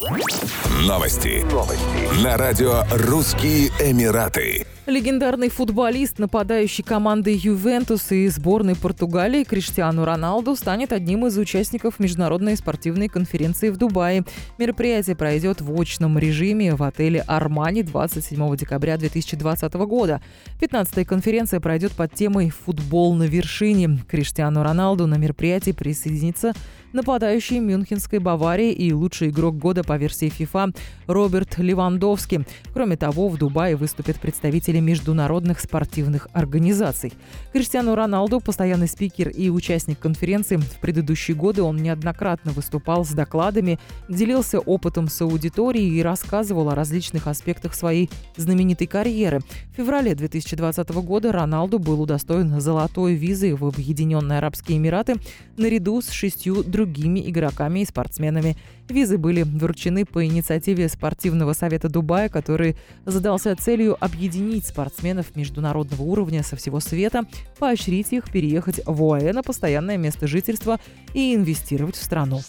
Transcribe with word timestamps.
Новости. 0.00 1.44
Новости. 1.52 2.24
На 2.24 2.38
радио 2.38 2.84
«Русские 2.90 3.68
Эмираты». 3.78 4.64
Легендарный 4.86 5.50
футболист, 5.50 6.18
нападающий 6.18 6.82
команды 6.82 7.38
«Ювентус» 7.38 8.10
и 8.10 8.26
сборной 8.28 8.74
Португалии 8.76 9.44
Криштиану 9.44 10.06
Роналду 10.06 10.56
станет 10.56 10.92
одним 10.92 11.26
из 11.26 11.36
участников 11.36 12.00
Международной 12.00 12.56
спортивной 12.56 13.08
конференции 13.08 13.68
в 13.68 13.76
Дубае. 13.76 14.24
Мероприятие 14.56 15.16
пройдет 15.16 15.60
в 15.60 15.78
очном 15.78 16.18
режиме 16.18 16.74
в 16.74 16.82
отеле 16.82 17.20
«Армани» 17.26 17.82
27 17.82 18.56
декабря 18.56 18.96
2020 18.96 19.74
года. 19.74 20.22
15-я 20.60 21.04
конференция 21.04 21.60
пройдет 21.60 21.92
под 21.92 22.14
темой 22.14 22.48
«Футбол 22.48 23.14
на 23.14 23.24
вершине». 23.24 23.98
Криштиану 24.08 24.62
Роналду 24.62 25.06
на 25.06 25.16
мероприятии 25.16 25.72
присоединится 25.72 26.54
нападающий 26.92 27.60
Мюнхенской 27.60 28.18
Баварии 28.18 28.72
и 28.72 28.92
лучший 28.92 29.28
игрок 29.28 29.56
года 29.56 29.84
по 29.90 29.96
версии 29.96 30.28
FIFA 30.30 30.72
Роберт 31.08 31.58
Левандовский. 31.58 32.46
Кроме 32.72 32.96
того, 32.96 33.28
в 33.28 33.36
Дубае 33.36 33.74
выступят 33.74 34.20
представители 34.20 34.78
международных 34.78 35.58
спортивных 35.58 36.28
организаций. 36.32 37.12
Криштиану 37.52 37.96
Роналду– 37.96 38.38
постоянный 38.44 38.86
спикер 38.86 39.30
и 39.30 39.50
участник 39.50 39.98
конференции. 39.98 40.58
В 40.58 40.78
предыдущие 40.80 41.36
годы 41.36 41.62
он 41.62 41.78
неоднократно 41.78 42.52
выступал 42.52 43.04
с 43.04 43.10
докладами, 43.10 43.80
делился 44.08 44.60
опытом 44.60 45.08
с 45.08 45.20
аудиторией 45.22 45.98
и 45.98 46.02
рассказывал 46.04 46.68
о 46.68 46.76
различных 46.76 47.26
аспектах 47.26 47.74
своей 47.74 48.08
знаменитой 48.36 48.86
карьеры. 48.86 49.40
В 49.72 49.76
феврале 49.76 50.14
2020 50.14 50.88
года 51.02 51.32
Роналду 51.32 51.80
был 51.80 52.00
удостоен 52.00 52.60
золотой 52.60 53.14
визы 53.14 53.56
в 53.56 53.66
Объединенные 53.66 54.38
Арабские 54.38 54.78
Эмираты 54.78 55.16
наряду 55.56 56.00
с 56.00 56.10
шестью 56.10 56.62
другими 56.62 57.28
игроками 57.28 57.80
и 57.80 57.84
спортсменами. 57.84 58.56
Визы 58.88 59.18
были 59.18 59.42
вручены 59.42 59.79
по 60.04 60.24
инициативе 60.24 60.88
Спортивного 60.88 61.54
совета 61.54 61.88
Дубая, 61.88 62.28
который 62.28 62.76
задался 63.06 63.56
целью 63.56 63.96
объединить 63.98 64.66
спортсменов 64.66 65.34
международного 65.36 66.02
уровня 66.02 66.42
со 66.42 66.56
всего 66.56 66.80
света, 66.80 67.24
поощрить 67.58 68.12
их 68.12 68.30
переехать 68.30 68.80
в 68.84 69.02
ОАЭ 69.02 69.32
на 69.32 69.42
постоянное 69.42 69.96
место 69.96 70.26
жительства 70.26 70.78
и 71.14 71.34
инвестировать 71.34 71.96
в 71.96 72.02
страну. 72.02 72.40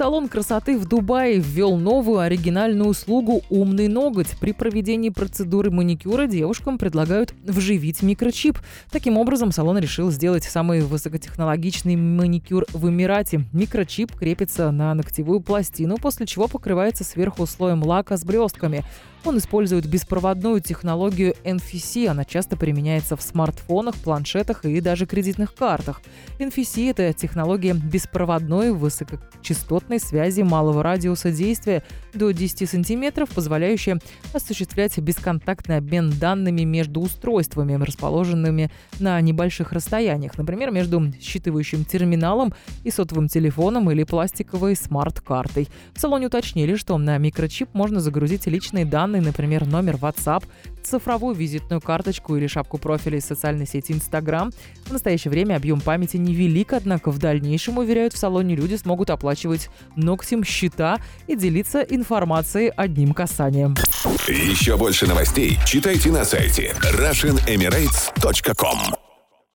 Салон 0.00 0.28
красоты 0.28 0.78
в 0.78 0.88
Дубае 0.88 1.36
ввел 1.36 1.76
новую 1.76 2.20
оригинальную 2.20 2.88
услугу 2.88 3.42
«Умный 3.50 3.86
ноготь». 3.86 4.30
При 4.40 4.52
проведении 4.52 5.10
процедуры 5.10 5.70
маникюра 5.70 6.26
девушкам 6.26 6.78
предлагают 6.78 7.34
вживить 7.44 8.00
микрочип. 8.00 8.58
Таким 8.90 9.18
образом, 9.18 9.52
салон 9.52 9.76
решил 9.76 10.10
сделать 10.10 10.44
самый 10.44 10.80
высокотехнологичный 10.80 11.96
маникюр 11.96 12.64
в 12.72 12.88
Эмирате. 12.88 13.44
Микрочип 13.52 14.14
крепится 14.14 14.70
на 14.70 14.94
ногтевую 14.94 15.40
пластину, 15.40 15.98
после 15.98 16.24
чего 16.24 16.48
покрывается 16.48 17.04
сверху 17.04 17.44
слоем 17.44 17.82
лака 17.82 18.16
с 18.16 18.24
блестками. 18.24 18.86
Он 19.24 19.36
использует 19.36 19.86
беспроводную 19.86 20.60
технологию 20.62 21.34
NFC. 21.44 22.06
Она 22.06 22.24
часто 22.24 22.56
применяется 22.56 23.16
в 23.16 23.22
смартфонах, 23.22 23.96
планшетах 23.96 24.64
и 24.64 24.80
даже 24.80 25.04
кредитных 25.04 25.54
картах. 25.54 26.00
NFC– 26.38 26.90
это 26.96 27.12
технология 27.12 27.74
беспроводной 27.74 28.72
высокочастотной 28.72 29.89
связи 29.98 30.42
малого 30.42 30.82
радиуса 30.82 31.30
действия 31.30 31.82
до 32.14 32.30
10 32.30 32.68
сантиметров, 32.68 33.30
позволяющая 33.30 33.98
осуществлять 34.32 34.96
бесконтактный 34.98 35.78
обмен 35.78 36.10
данными 36.10 36.62
между 36.62 37.00
устройствами, 37.00 37.82
расположенными 37.82 38.70
на 38.98 39.20
небольших 39.20 39.72
расстояниях, 39.72 40.38
например, 40.38 40.70
между 40.70 41.00
считывающим 41.00 41.84
терминалом 41.84 42.52
и 42.84 42.90
сотовым 42.90 43.28
телефоном 43.28 43.90
или 43.90 44.04
пластиковой 44.04 44.76
смарт-картой. 44.76 45.68
В 45.94 46.00
салоне 46.00 46.26
уточнили, 46.26 46.74
что 46.76 46.96
на 46.98 47.18
микрочип 47.18 47.68
можно 47.72 48.00
загрузить 48.00 48.46
личные 48.46 48.84
данные, 48.84 49.22
например, 49.22 49.66
номер 49.66 49.96
WhatsApp, 49.96 50.44
цифровую 50.82 51.34
визитную 51.34 51.80
карточку 51.80 52.36
или 52.36 52.46
шапку 52.46 52.78
профиля 52.78 53.18
из 53.18 53.24
социальной 53.24 53.66
сети 53.66 53.92
Instagram. 53.92 54.50
В 54.86 54.92
настоящее 54.92 55.30
время 55.30 55.56
объем 55.56 55.80
памяти 55.80 56.16
невелик, 56.16 56.72
однако 56.72 57.10
в 57.10 57.18
дальнейшем, 57.18 57.78
уверяют, 57.78 58.12
в 58.12 58.18
салоне 58.18 58.56
люди 58.56 58.74
смогут 58.74 59.10
оплачивать 59.10 59.68
ногтем 59.96 60.44
счета 60.44 60.98
и 61.26 61.36
делиться 61.36 61.80
информацией 61.80 62.72
одним 62.76 63.12
касанием. 63.12 63.74
Еще 64.28 64.76
больше 64.76 65.06
новостей 65.06 65.58
читайте 65.64 66.10
на 66.10 66.24
сайте 66.24 66.74
RussianEmirates.com 66.92 68.99